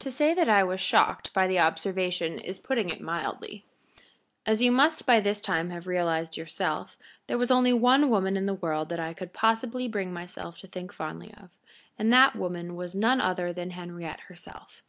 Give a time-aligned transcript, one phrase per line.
[0.00, 3.64] To say that I was shocked by the observation is putting it mildly.
[4.44, 8.44] As you must by this time have realized yourself, there was only one woman in
[8.44, 11.48] the world that I could possibly bring myself to think fondly of,
[11.98, 14.82] and that woman was none other than Henriette herself.